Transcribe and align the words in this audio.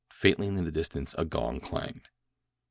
Faintly 0.09 0.47
in 0.47 0.55
the 0.55 0.71
distance 0.71 1.13
a 1.15 1.23
gong 1.25 1.59
clanged. 1.59 2.09